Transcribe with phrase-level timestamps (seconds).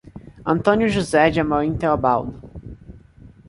[0.43, 2.41] Antônio José de Amorim Teobaldo